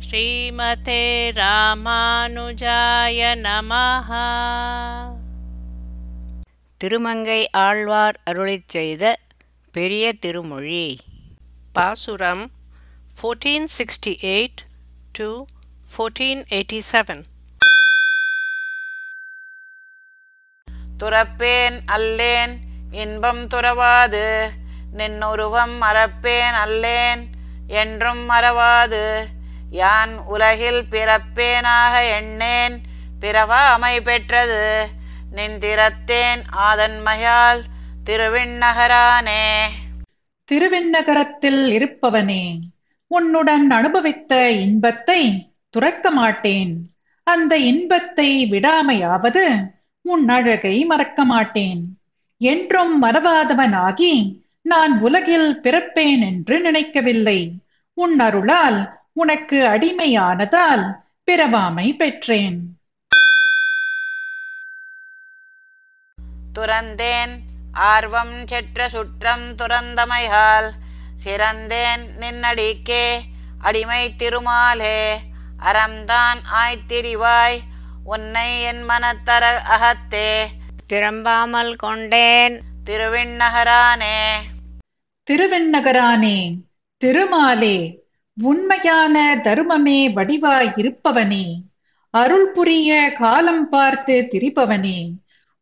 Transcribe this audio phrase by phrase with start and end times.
[0.00, 4.10] ஸ்ரீமதே ராமானுஜாய நமஹ.
[6.76, 9.16] திருமங்கை ஆழ்வார் அருளிச் செய்த
[9.72, 10.98] பெரிய திருமொழி.
[11.72, 12.50] பாசுரம்
[13.22, 14.54] 1468
[15.12, 15.46] to
[15.98, 17.24] 1487
[20.98, 22.58] துறப்பேன் அல்லேன்
[22.90, 24.50] இன்பம் துறவாது.
[24.92, 27.24] நின்னுருவம் மறப்பேன் அல்லேன்
[27.66, 29.28] என்றும் மறவாது.
[29.70, 32.80] யான் உலகில் பிறப்பேனாக எண்ணேன்
[33.20, 34.88] பிறவாமை பெற்றது?
[35.36, 37.62] நிந்திரத்தேன் ஆதன்மையால்
[38.04, 39.62] திருவிண்ணகரானே.
[40.44, 42.58] திருவிண்ணகரத்தில் இருப்பவனே
[43.06, 46.86] உன்னுடன் அனுபவித்த இன்பத்தை துறக்க மாட்டேன்.
[47.22, 51.98] அந்த இன்பத்தை விடாமையாவது உன் அழகை மறக்க மாட்டேன்.
[52.38, 57.52] என்றும் மறவாதவனாகி நான் உலகில் பிறப்பேன் என்று நினைக்கவில்லை.
[57.94, 62.58] உன் அருளால் உனக்கு அடிமையானதால் பிறவாமை பெற்றேன்.
[66.58, 67.38] துறந்தேன்
[67.72, 70.70] ஆர்வம் செற்ற சுற்றம் துறந்தமையால்
[71.24, 73.20] சிறந்தேன் நின்னடிக்கே
[73.58, 75.16] அடிமை திருமாலே.
[75.58, 77.60] அறம்தான் ஆய்த்திரிவாய்
[78.04, 80.46] உன்னை என் மனத்தர அகத்தே.
[80.92, 82.62] திரும்பாமல் கொண்டேன்.
[82.84, 84.32] திருவிண்ணகரானே.
[85.30, 86.54] திருவெண்ணகரானே
[87.04, 88.04] திருமாலே.
[88.42, 91.60] உண்மையான தருமமே வடிவாய் இருப்பவனே
[92.10, 95.12] அருள் புரிய காலம் பார்த்து திரிபவனே.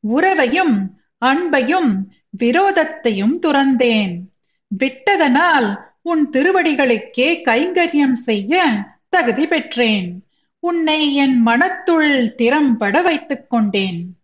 [0.01, 1.95] உறவையும் அன்பையும்
[2.31, 4.21] விரோதத்தையும் துறந்தேன்.
[4.69, 8.67] விட்டதனால் உன் திருவடிகளுக்கே கைங்கரியம் செய்ய
[9.09, 10.27] தகுதி பெற்றேன்.
[10.59, 14.19] உன்னை என் மனத்துள் திறம்பட வைத்துக் கொண்டேன்.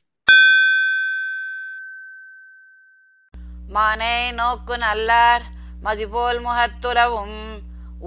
[3.74, 5.42] மானை நோக்கு நல்லார்
[5.82, 7.38] மதிபோல் முகத்துலவும்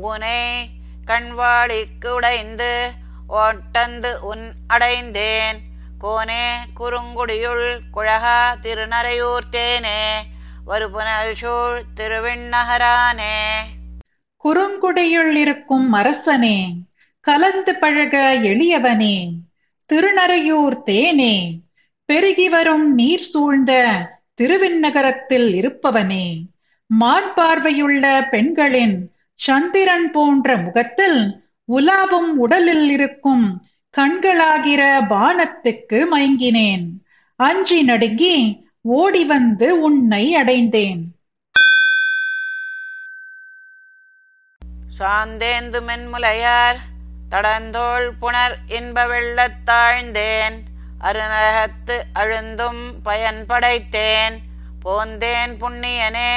[0.01, 0.65] உனே
[1.07, 2.91] கண்வாளி குடைந்து
[3.29, 5.59] ஓட்டந்து உன் அடைந்தேன்.
[6.01, 6.47] கோனே
[6.79, 10.21] குறுங்குடியுள் குழகா திருநறையூர் தேனே
[10.65, 13.37] வருபுனல் சூழ் திருவிண்ணகரானே.
[14.43, 16.75] குறுங்குடியுள் இருக்கும் அரசனே
[17.19, 19.31] கலந்து பழக எளியவனே
[19.93, 21.59] திருநறையூர் தேனே
[22.05, 23.95] பெருகி வரும் நீர் சூழ்ந்த
[24.33, 26.45] திருவிண்ணகரத்தில் இருப்பவனே.
[26.85, 31.19] மான் பார்வையுள்ள பெண்களின் சந்திரன் போன்ற முகத்தில்
[31.69, 33.45] உலாவும் உடலில் இருக்கும்
[33.93, 36.85] கண்களாகிற பானத்துக்கு மயங்கினேன்.
[37.39, 38.35] அஞ்சி நடுங்கி
[38.81, 41.01] ஓடி வந்து உன்னை அடைந்தேன்.
[44.99, 46.79] சாந்தேந்து மென்முலையார்
[47.29, 50.57] தடந்தோள் புனர் இன்ப வெள்ளத்தாழ்ந்தேன்
[51.01, 54.35] அருநரகத்து அழுந்தும் பயன்படைத்தேன்
[54.79, 56.33] போந்தேன் புண்ணியனே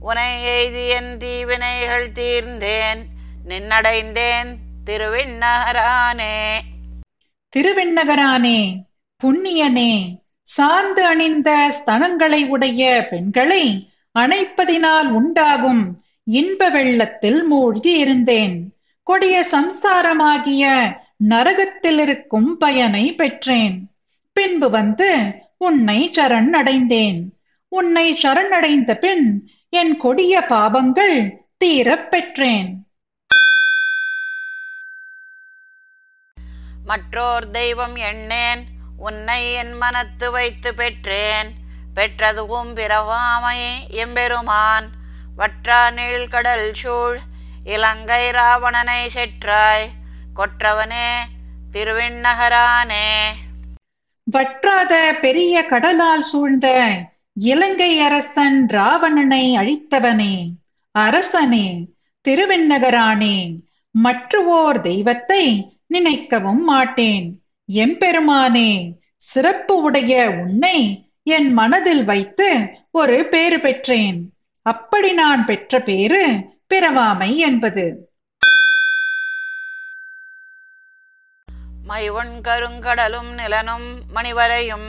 [0.00, 3.02] உனை எய்தியன் தீவினைகள் தீர்ந்தேன்
[3.48, 4.54] நின்னடைந்தேன்
[4.86, 6.58] திருவிண்ணகரானே.
[7.56, 8.74] திருவிண்ணகரானே
[9.24, 10.22] புண்ணியனே
[10.56, 13.88] சாந்து அணிந்த ஸ்தனங்களை உடைய பெண்களை
[14.18, 18.76] அணைப்பதினால் உண்டாகும் இன்ப வெள்ளத்தில் மூழ்கி இருந்தேன்.
[19.02, 20.92] கொடிய சம்சாரமாகிய
[21.28, 23.90] நரகத்தில் இருக்கும் பயனை பெற்றேன்.
[24.32, 25.24] பின்பு வந்து
[25.56, 27.32] உன்னை சரண் அடைந்தேன்.
[27.68, 32.86] உன்னை சரணடைந்த பின் என் கொடிய பாவங்கள் தீரப் பெற்றேன்.
[36.84, 38.64] மற்றோர் தெய்வம் எண்ணேன்
[38.96, 41.54] உன்னை என் மனத்து வைத்து பெற்றேன்.
[41.94, 44.90] பெற்றதுவும் பிறவாமை எம்பெருமான்.
[45.38, 47.18] வற்றா நீழ்கடல் சூழ்
[47.64, 49.90] இலங்கை ராவணனை செற்றாய்.
[50.36, 51.18] கொற்றவனே
[51.72, 53.28] திருவிண்ணகரானே.
[54.22, 56.96] வற்றாத பெரிய கடலால் சூழ்ந்த
[57.36, 60.34] இலங்கை அரசன் ராவணனை அழித்தவனே
[60.90, 61.88] அரசனே
[62.28, 63.56] திருவெண்ணகரானே
[64.04, 67.42] மற்றுவோர் தெய்வத்தை நினைக்கவும் மாட்டேன்.
[67.68, 72.48] எம்பெருமானே சிறப்பு உடைய உன்னை என் மனதில் வைத்து
[72.90, 74.32] ஒரு பேறு பெற்றேன்.
[74.62, 76.22] அப்படி நான் பெற்ற பேரு
[76.74, 78.12] பிறவாமை என்பது.
[81.86, 84.88] மைவன் கருங்கடலும் நிலனும் மணிவரையும்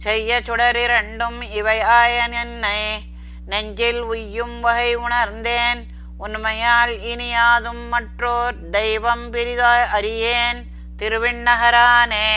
[0.00, 3.00] செய்ய சுடரிரண்டும் இவை ஆயன் என்னை.
[3.46, 5.80] நெஞ்சில் உய்யும் வகை உணர்ந்தேன்.
[6.18, 10.62] உண்மையால் இனியாதும் மற்றோர் தெய்வம் பிரிதாய் அறியேன்.
[10.98, 12.32] திருவிண்ணகரானே.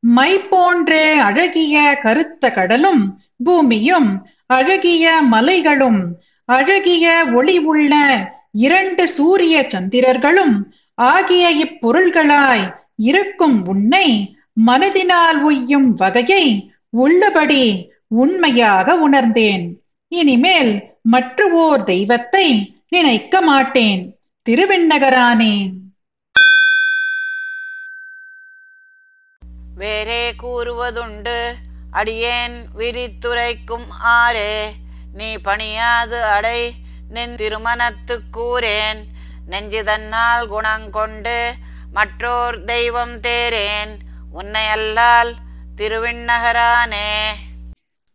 [0.00, 7.94] மை போன்றே அழகிய கருத்த கடலும் பூமியும் அழகிய மலைகளும் அழகிய ஒளி உள்ள
[8.52, 10.56] இரண்டு சூரிய சந்திரர்களும்
[10.94, 14.35] ஆகிய இப்பொருள்களாய் இருக்கும் உன்னை
[14.66, 19.82] மனதினால் உய்யும் வகையை உள்ளபடி உண்மையாக உணர்ந்தேன்.
[20.08, 20.72] இனிமேல்
[21.02, 24.18] மற்ற ஓர் தெய்வத்தை நினைக்க மாட்டேன்.
[24.48, 25.72] திருவிண்ணகரானே
[29.74, 31.52] வேறே கூறுவதுண்டு.
[31.90, 34.64] அடியேன் விரித்துரைக்கும் ஆரே
[35.12, 36.74] நீ பணியாது அடை.
[37.08, 39.04] நின் திருமணத்து கூறேன்.
[39.46, 41.54] நெஞ்சு தன்னால் குணங்கொண்டு
[41.92, 43.92] மற்றோர் தெய்வம் தேரேன்
[44.30, 45.34] உன்னை அல்லால்
[45.76, 47.26] திருவிண்ணகரானே.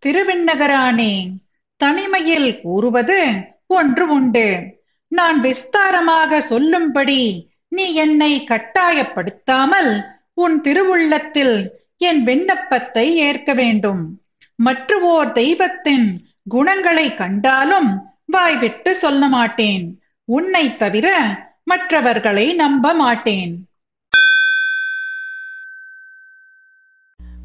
[0.05, 1.29] திருவிண்ணகரானே
[1.77, 3.31] தனிமையில் கூறுவது
[3.67, 4.79] ஒன்று உண்டு.
[5.07, 14.21] நான் விஸ்தாரமாக சொல்லும்படி நீ என்னை கட்டாயப்படுத்தாமல் உன் திருவுள்ளத்தில் என் விண்ணப்பத்தை ஏற்க வேண்டும்.
[14.55, 20.03] மற்ற ஓர் தெய்வத்தின் குணங்களை கண்டாலும் வாய்விட்டு சொல்ல மாட்டேன்.
[20.23, 21.23] உன்னை தவிர
[21.63, 23.70] மற்றவர்களை நம்ப மாட்டேன்.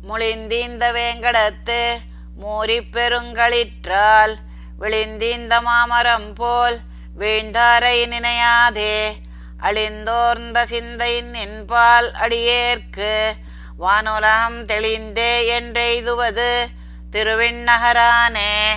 [0.08, 1.97] முளிந்தீந்த வேங்கடத்து
[2.41, 4.35] மூரிப் பெருங்களிற்றால்
[4.81, 6.79] விளிந்தீந்த மாமரம் போல்
[7.19, 9.12] வீழ்ந்தாரை நினையாதே.
[9.61, 13.32] அழிந்தோர்ந்த சிந்தை நின்பால் அடியேற்கு
[13.81, 16.67] வானுலகம் தெளிந்தே என்றெய்துவது
[17.12, 18.69] திருவிண்ணகரானே.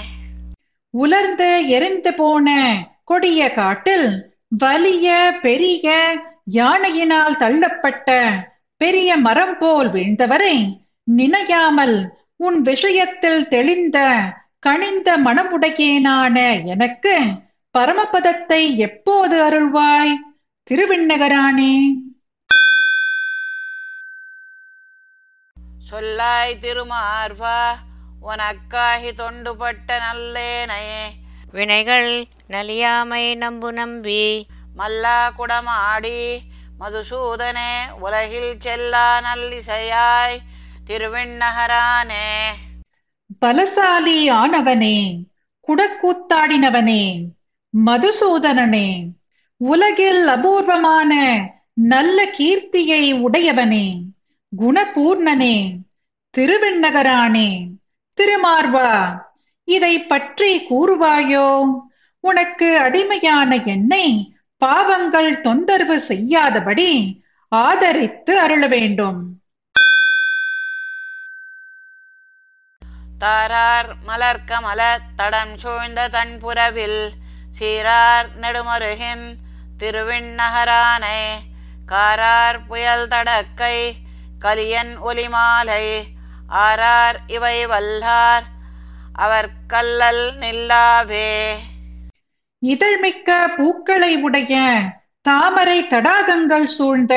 [0.90, 6.16] உலர்ந்து எரிந்து போன கொடிய காட்டில் வலிய பெரிய
[6.52, 8.30] யானையினால் தள்ளப்பட்ட
[8.78, 10.79] பெரிய மரம் போல் வீழ்ந்தவரை
[11.18, 11.98] நினையாமல்
[12.38, 13.98] உன் விஷயத்தில் தெளிந்த
[14.60, 17.14] கனிந்த மனமுடையேனான எனக்கு
[17.78, 20.14] பரமபதத்தை எப்போது அருள்வாய்?
[20.68, 21.74] திருவிண்ணகரானே
[25.90, 27.60] சொல்லாய் திருமார்வா
[28.22, 30.86] உனக்காகி தொண்டுபட்ட நல்லேனை
[31.52, 32.12] வினைகள்
[32.48, 34.48] நலியாமை நம்பு நம்பி.
[34.78, 36.20] மல்லா குடமாடி
[36.80, 40.38] மதுசூதனே உலகில் செல்லா நல்லிசையாய்.
[40.90, 42.28] திருவிண்ணகரானே.
[43.46, 45.26] பலசாலி ஆனவனே
[45.68, 47.26] குடக்கூத்தாடினவனே
[47.86, 49.08] மதுசூதனனே
[49.58, 51.12] உலகில் அபூர்வமான
[51.74, 54.02] நல்ல கீர்த்தியை உடையவனே
[54.58, 55.76] குணபூர்ணனே
[56.38, 57.66] திருவிண்ணகரானே.
[58.18, 59.22] திருமார்வா
[59.64, 61.66] இதை பற்றி கூறுவாயோ?
[62.20, 69.38] உனக்கு அடிமையான என்னை பாவங்கள் தொந்தரவு செய்யாதபடி ஆதரித்து அருள வேண்டும்
[73.20, 77.12] தாரார் மலர்க்கமல தடம் சூழ்ந்த தன்புறவில்
[77.60, 79.38] சீரார் நெடுமருகின்
[79.78, 81.20] திருவிண்ணகரானை
[81.86, 83.98] காரார் புயல் தடக்கை
[84.40, 85.86] கலியன் ஒலிமாலை
[86.48, 88.44] ஆரார் இவை வல்லார்
[89.14, 91.58] அவர் கல்லல் நில்லாவே.
[92.62, 94.56] இதழ்மிக்க பூக்களை உடைய
[95.22, 97.14] தாமரை தடாகங்கள் சூழ்ந்த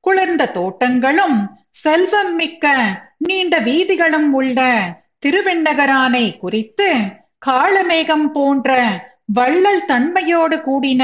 [0.00, 1.38] குளிர்ந்த தோட்டங்களும்
[1.70, 4.60] செல்வம் மிக்க நீண்ட வீதிகளும் உள்ள
[5.24, 6.88] திருவெண்ணகரானை குறித்து
[7.46, 8.70] காளமேகம் போன்ற
[9.32, 11.02] வள்ளல் தன்மையோடு கூடின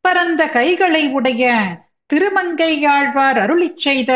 [0.00, 1.44] பரந்த கைகளை உடைய
[2.14, 4.12] திருமங்கையாழ்வார் அருளிச் செய்த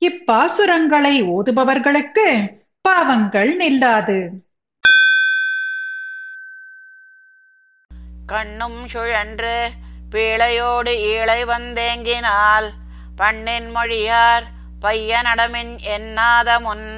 [0.00, 2.26] இப்பாசுரங்களை ஓதுபவர்களுக்கு
[2.80, 4.18] பாவங்கள் நில்லாது.
[8.26, 9.56] கண்ணும் சுழன்று
[10.10, 12.72] பீழையோடு ஈழை வந்தேங்கினால்
[13.16, 14.44] பண்ணின் மொழியார்
[14.82, 16.88] பையனடமின் எண்ணாத முன்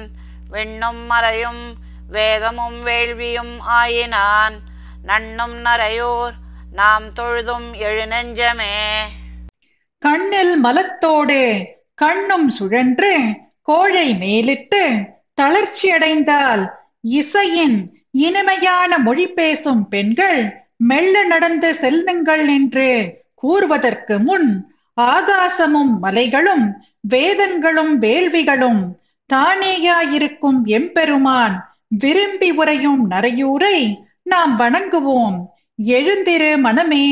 [0.49, 1.63] விண்ணும் மறையும்
[2.11, 4.55] வேதமும் வேள்வியும் ஆயினான்.
[5.03, 6.35] நன்னும் நரையோர்
[6.71, 8.75] நாம் தொழுதும் எழுநெஞ்சமே
[10.01, 11.41] கண்ணில் மலத்தோடு
[11.95, 13.13] கண்ணும் சுழன்று
[13.61, 14.83] கோழை மேலிட்டு
[15.41, 16.63] தளர்ச்சியடைந்தால்
[17.01, 17.77] இசையின்
[18.19, 20.39] இனிமையான மொழி பேசும் பெண்கள்
[20.83, 22.87] மெல்ல நடந்து செல்லுங்கள் என்று
[23.35, 24.49] கூறுவதற்கு முன்
[24.97, 26.65] ஆகாசமும் மலைகளும்
[27.09, 28.81] வேதங்களும் வேள்விகளும்
[29.33, 35.45] தானேயாயிருக்கும் எம்பெருமான் விரும்பி உரையும் நரையூரை நாம் வணங்குவோம்.
[35.85, 37.05] எழுந்திரு மனமே.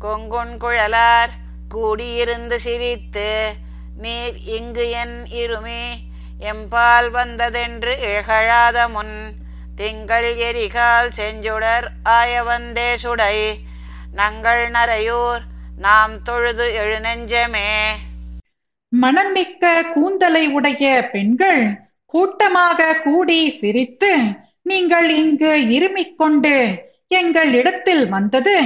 [0.00, 1.28] கொங்கொன் குழலார்
[1.74, 3.54] கூடியிருந்து சிரித்து
[3.98, 5.86] நீர் இங்கு என் இருமே
[6.40, 9.32] எம்பால் வந்ததென்று இகழாத முன்
[9.76, 13.58] திங்கள் எரிகால் செஞ்சுடர் ஆய வந்தே சுடை
[14.12, 15.40] நங்கள் நரையூர்
[15.76, 17.88] நாம் தொழுது எழுநெஞ்சமே.
[18.96, 21.62] மனமிக்க கூந்தலை உடைய பெண்கள்
[22.06, 24.12] கூட்டமாக கூடி சிரித்து
[24.62, 28.56] நீங்கள் இங்கு இருமிக் கொண்டு எங்கள் இடத்தில் வந்தது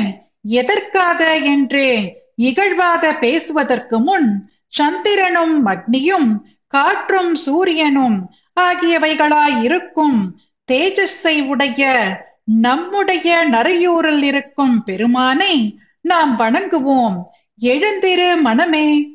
[0.42, 6.30] எதற்காக என்று இகழ்வாக பேசுவதற்கு முன் சந்திரனும் அக்னியும்
[6.66, 10.38] காற்றும் சூரியனும் ஆகியவைகளாய் இருக்கும்
[10.72, 11.82] தேஜஸை உடைய
[12.44, 17.18] நம்முடைய நரையூரில் இருக்கும் பெருமானை நாம் வணங்குவோம்.
[17.60, 19.08] எழுந்திரு மனமே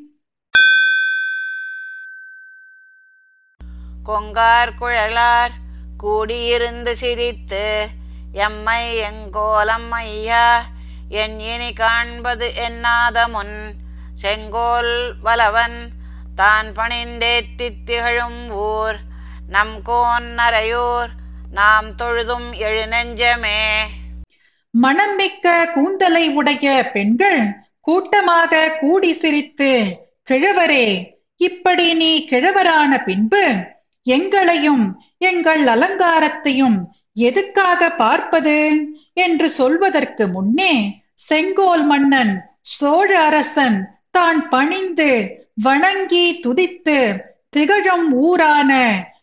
[4.08, 5.54] கொங்கார் குழலார்
[5.98, 7.66] கூடியிருந்து சிரித்து
[8.42, 10.46] எம்மை எங்கோலம் ஐயா
[11.18, 13.58] என் இனி காண்பது என்னாத முன்
[14.22, 15.80] செங்கோல் வலவன்
[16.36, 18.98] தான் பணிந்தேத்தி திகழும் ஊர்
[19.50, 21.12] நம் கோன் நரையூர்
[21.52, 23.62] நாம் தொழுதும் எழுநெஞ்சமே
[24.74, 27.42] மணமிக்க கூந்தலை உடைய பெண்கள்
[27.88, 29.72] கூட்டமாக கூடி சிரித்து
[30.28, 30.88] கிழவரே
[31.42, 33.44] இப்படி நீ கிழவரான பின்பு
[34.08, 34.86] எங்களையும்
[35.18, 36.78] எங்கள் அலங்காரத்தையும்
[37.14, 38.56] எதுக்காக பார்ப்பது?
[39.14, 40.74] என்று சொல்வதற்கு முன்னே
[41.14, 45.10] செங்கோல் மன்னன் சோழ அரசன் தான் பணிந்து
[45.64, 48.72] வணங்கி துதித்து திகழும் ஊரான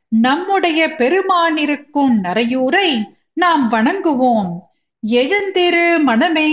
[0.08, 2.88] நம்முடைய பெருமான் இருக்கும் நரையூரை
[3.32, 4.52] நாம் வணங்குவோம்.
[5.06, 6.50] எழுந்திரு மனமே.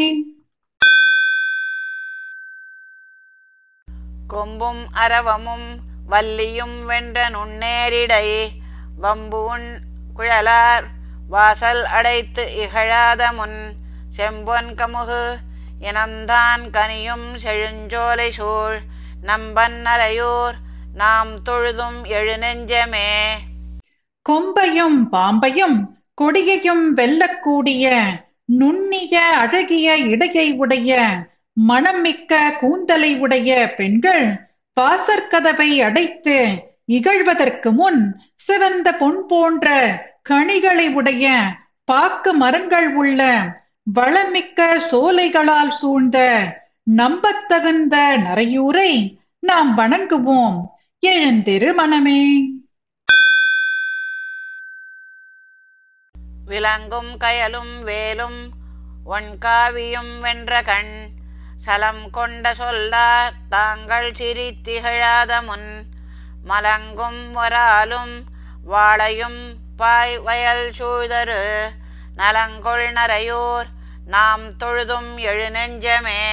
[4.27, 8.47] கொம்பும் அரவமும் வள்ளியும் வென்ற நுண்ணேரிடை
[8.97, 9.57] வம்பு
[10.15, 10.83] குழலார்
[11.27, 13.73] வாசல் அடைத்து இகழாத முன்
[14.17, 15.35] செம்பொன் கமுகு
[15.81, 18.79] இனம்தான் கனியும் செழுஞ்சோலை சூழ்.
[19.21, 20.53] நம்பன் நரையூர்
[20.93, 23.29] நாம் தொழுதும் எழுநெஞ்சமே.
[24.29, 28.01] கொம்பையும் பாம்பையும் கொடியையும் வெல்லக்கூடிய
[28.45, 31.09] நுண்ணிய அழகிய இடையை உடைய
[32.01, 34.50] மிக்க கூந்தலை உடைய பெண்கள்
[34.81, 39.67] வாசற்கதவை அடைத்து இகழ்வதற்கு முன் சிவந்த பொன் போன்ற
[40.29, 43.43] கனிகளை உடைய பாக்கு மரங்கள் உள்ள
[43.83, 46.19] வளமிக்க சோலைகளால் சூழ்ந்த
[46.83, 50.65] நம்பத்தகுந்த நரையூரை நாம் வணங்குவோம்.
[51.01, 52.49] எழுந்திரு மனமே.
[56.47, 58.49] விலங்கும் கயலும் வேலும்
[59.05, 61.07] ஒன்காவியும் வென்ற கண்
[61.61, 65.69] சலம் கொண்ட சொல்லார் தாங்கள் சிரித்திகழாத முன்
[66.45, 68.13] மலங்கும் வராலும்
[68.65, 69.41] வாழையும்
[69.75, 71.43] பாய் வயல் சூதரு
[72.15, 73.69] நலங்கொள் நரையூர்
[74.07, 76.23] நாம் தொழுதும் எழுநெஞ்சமே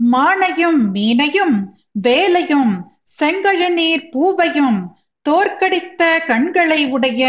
[0.00, 1.56] மானையும் மீனையும்
[2.00, 2.72] வேலையும்
[3.18, 4.78] செங்கழுநீர் பூவையும்
[5.26, 7.22] தோற்கடித்த கண்களை உடைய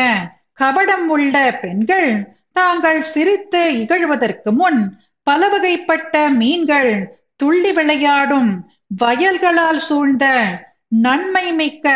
[0.59, 2.11] கபடம் உள்ள பெண்கள்
[2.53, 4.79] தாங்கள் சிரித்து இகழ்வதற்கு முன்
[5.29, 6.93] பல வகைப்பட்ட மீன்கள்
[7.35, 8.51] துள்ளி விளையாடும்
[8.97, 10.25] வயல்களால் சூழ்ந்த
[10.87, 11.87] நன்மை மிக்க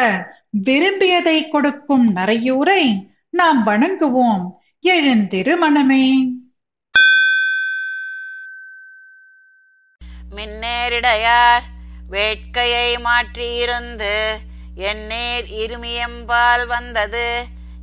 [0.65, 2.83] விரும்பியதை கொடுக்கும் நரையூரை
[3.29, 4.43] நாம் வணங்குவோம்.
[4.83, 6.05] எழுந்திரு மனமே
[10.35, 11.65] மின்னேரிடையார்
[12.09, 14.13] வேட்கையை மாற்றியிருந்து
[14.89, 17.27] எந்நேர் இருமியம்பால் வந்தது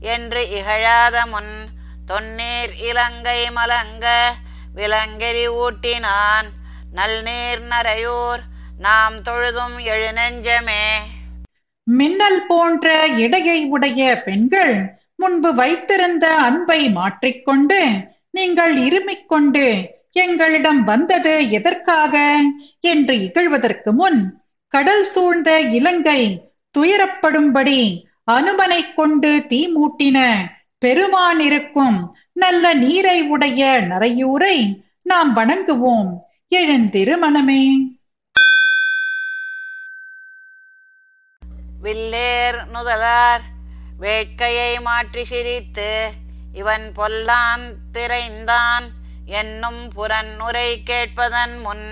[0.00, 1.54] என்று இகழாத முன்
[2.07, 4.07] தொன்னேர் இலங்கை மலங்க
[4.75, 6.49] விலங்கெறி ஊட்டினான்.
[6.93, 8.43] நல்நீர் நரையூர்
[8.79, 10.85] நாம் தொழுதும் எழுநெஞ்சமே
[11.87, 14.75] மின்னல் போன்ற இடையை உடைய பெண்கள்
[15.17, 17.81] முன்பு வைத்திருந்த அன்பை மாற்றிக்கொண்டு
[18.31, 19.65] நீங்கள் இருமிக் கொண்டு
[20.12, 22.15] எங்களிடம் வந்தது எதற்காக?
[22.81, 24.21] என்று இகழ்வதற்கு முன்
[24.75, 26.21] கடல் சூழ்ந்த இலங்கை
[26.79, 27.83] துயரப்படும்படி
[28.31, 30.19] அனுமனை கொண்டு தீ மூட்டின
[30.79, 31.99] பெருமான் இருக்கும்
[32.40, 34.56] நல்ல நீரை உடைய நரையூரை
[35.02, 36.11] நாம் வணங்குவோம்.
[36.50, 37.64] எழுந்திரு மனமே.
[41.82, 43.44] வில்லேர் நுதலார்
[44.00, 45.90] வேட்கையை மாற்றி சிரித்து
[46.52, 48.87] இவன் பொல்லான் திரைந்தான்
[49.26, 51.87] என்னும் புறன் உரை கேட்பதன் முன்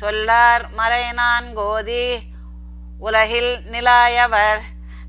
[0.00, 2.06] சொல்லார் மறைநான் கோதி
[2.98, 4.62] உலகில் நிலாயவர்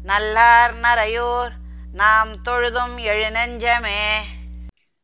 [0.03, 1.53] நல்லார் நரையூர்
[1.93, 4.05] நாம் தொழுதும் எழுநெஞ்சமே.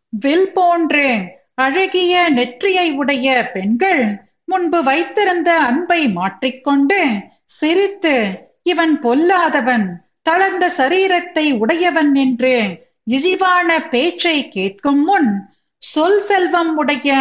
[0.10, 1.08] வில் போன்று
[1.56, 4.04] அழகிய நெற்றியை உடைய பெண்கள்
[4.46, 7.02] முன்பு வைத்திருந்த அன்பை மாற்றிக்கொண்டு
[7.46, 8.16] சிரித்து
[8.64, 9.88] இவன் பொல்லாதவன்
[10.22, 12.56] தளர்ந்த சரீரத்தை உடையவன் என்று
[13.04, 17.16] இழிவான பேச்சை கேட்கும் முன் சொல் செல்வம் உடைய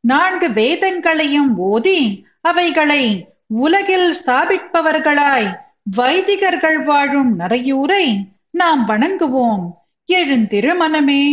[0.00, 5.50] நான்கு வேதங்களையும் ஓதி அவைகளை உலகில் ஸ்தாபிப்பவர்களாய்
[5.96, 8.06] வைதிகர்கள் வாழும் நரையூரை
[8.50, 9.64] நாம் வணங்குவோம்.
[10.12, 11.24] எழுந்திரு மனமே.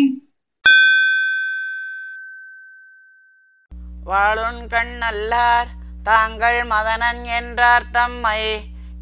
[4.08, 5.70] வாழுன் கண்ணல்லார்
[6.04, 8.60] தாங்கள் மதனன் என்றார் தம்மை.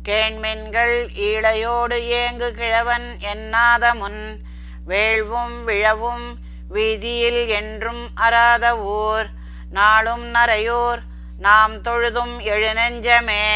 [0.10, 4.38] கேண்மென்கள் ஈழையோடு ஏங்கு கிழவன் எண்ணாத முன்.
[4.86, 6.36] வேள்வும் விழவும்
[6.70, 9.26] வீதியில் என்றும் அறாத ஊர்.
[9.72, 11.00] நாளும் நரையூர்
[11.40, 13.48] நாம் தொழுதும் எழுநெஞ்சமே.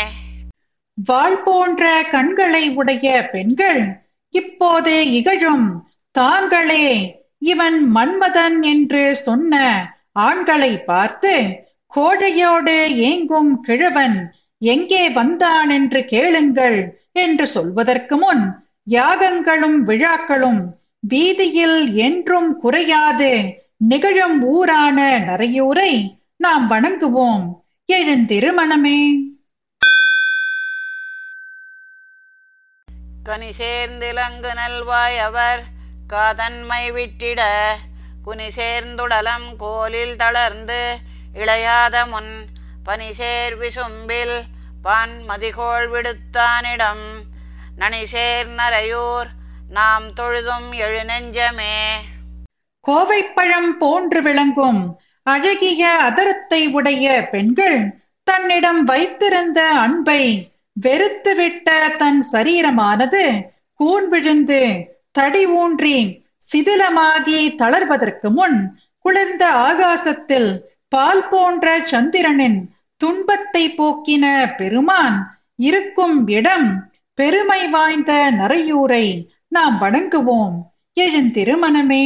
[1.06, 5.92] வாழ் போன்ற கண்களை உடைய பெண்கள் இப்போது இகழும்.
[6.12, 6.90] தாங்களே
[7.40, 9.64] இவன் மன்மதன் என்று சொன்ன
[10.26, 11.34] ஆண்களை பார்த்து,
[11.92, 12.76] கோழையோடு
[13.10, 14.18] ஏங்கும் கிழவன்
[14.62, 16.80] எங்கே வந்தான் என்று கேளுங்கள்
[17.20, 18.44] என்று சொல்வதற்கு முன்
[18.88, 20.62] யாகங்களும் விழாக்களும்
[21.12, 23.32] வீதியில் என்றும் குறையாது
[23.90, 24.98] நிகழும் ஊரான
[25.28, 25.92] நரையூரை
[26.40, 27.46] நாம் வணங்குவோம்.
[27.90, 29.00] எழுந்திருமணமே
[33.26, 35.62] கனிசேர்ந்திலங்கு நல்வாய் அவர்
[36.08, 37.42] காதன்மை விட்டிட
[38.24, 41.00] குனி சேர்ந்துடலம் கோலில் தளர்ந்து
[41.34, 42.46] இளையாத முன்
[42.86, 44.44] பனிசேர் விசும்பில்
[44.82, 47.06] பான் மதிகோள் விடுத்தானிடம்
[47.78, 49.30] நனிசேர் நரையூர்
[49.70, 51.76] நாம் தொழுதும் எழுநெஞ்சமே.
[52.88, 57.80] கோவைப்பழம் போன்று விளங்கும் அழகிய அதரத்தை உடைய பெண்கள்
[58.24, 68.58] தன்னிடம் வைத்திருந்த அன்பை வெறுத்துவிட்ட தன் சரீரமானது கூன் விழுந்து தடி ஊன்றி சிதிலமாகி தளர்வதற்கு முன்
[69.00, 70.50] குளிர்ந்த ஆகாசத்தில்
[70.88, 75.18] பால் போன்ற சந்திரனின் துன்பத்தை போக்கின பெருமான்
[75.56, 79.06] இருக்கும் இடம் பெருமை வாய்ந்த நரையூரை
[79.48, 80.58] நாம் வணங்குவோம்.
[80.98, 82.06] எழுந்திருமணமே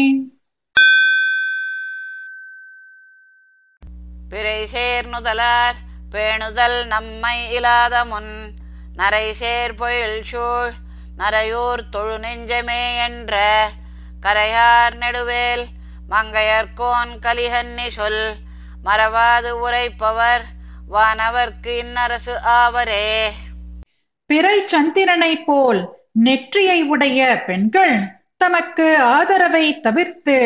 [4.29, 5.75] பிறை சேர்நுதலார்
[6.11, 8.53] பேணுதல் நம்மை இல்லாத முன்
[8.95, 10.73] நரை சேர் பொயில் சூழ்
[11.17, 13.35] நரையூர் தொழு நெஞ்சமே என்ற
[14.23, 15.63] கரையார் நெடுவேல்
[16.09, 18.23] மங்கையர்கோன் கலிகன்னி சொல்
[18.83, 20.43] மறவாது உரைப்பவர்
[20.89, 23.05] வானவர்க்கு இன்னரசு ஆவரே.
[24.29, 25.81] பிறை சந்திரனைப் போல்
[26.19, 27.95] நெற்றியை உடைய பெண்கள்
[28.37, 30.37] தமக்கு ஆதரவை தவிர்த்து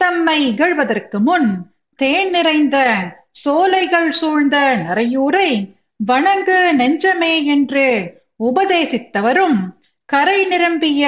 [0.00, 1.48] தம்மை இகழ்வதற்கு முன்
[1.98, 2.76] தேன் நிறைந்த
[3.32, 5.50] சோலைகள் சூழ்ந்த நரையூரை
[6.00, 7.86] வணங்கு நெஞ்சமே என்று
[8.42, 9.58] உபதேசித்தவரும்
[10.08, 11.04] கரை நிரம்பிய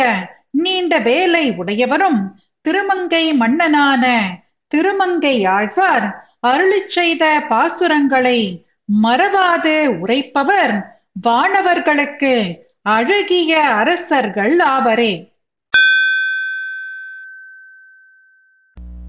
[0.50, 4.30] நீண்ட வேலை உடையவரும் திருமங்கை மன்னனான
[4.68, 8.68] திருமங்கை ஆழ்வார் அருளிச் செய்த பாசுரங்களை
[9.02, 15.28] மறவாது உரைப்பவர் வானவர்களுக்கு அழகிய அரசர்கள் ஆவரே.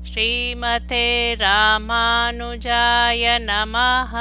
[0.04, 4.18] ஸ்ரீமதே ராமானுஜாய நமஹ.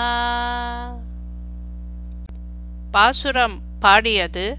[2.91, 4.59] பாசுரம் பாடியது